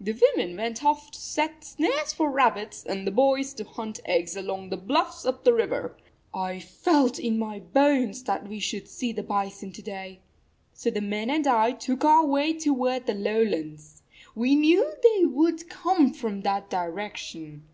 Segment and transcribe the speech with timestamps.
[0.00, 4.36] The women went off to set snares for rabbits, and the boys to hunt eggs
[4.36, 5.96] along the bluffs up the river.
[6.32, 10.20] I felt in my bones that we should see the bison to day.
[10.74, 14.04] So the men and I took our way toward the lowlands.
[14.36, 17.64] We knew they would come from that direction.